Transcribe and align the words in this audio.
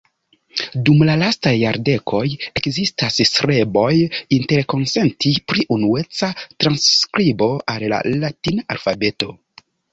Dum 0.85 1.01
la 1.09 1.17
lastaj 1.23 1.51
jardekoj 1.63 2.21
ekzistas 2.61 3.19
streboj 3.33 3.91
interkonsenti 4.39 5.35
pri 5.53 5.69
unueca 5.79 6.33
transskribo 6.43 7.55
al 7.77 7.89
la 7.95 8.05
latina 8.27 8.69
alfabeto. 8.79 9.35